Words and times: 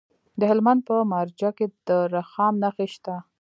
د 0.39 0.41
هلمند 0.51 0.81
په 0.89 0.95
مارجه 1.11 1.49
کې 1.57 1.65
د 1.87 1.89
رخام 2.15 2.53
نښې 2.63 2.87
شته. 2.93 3.15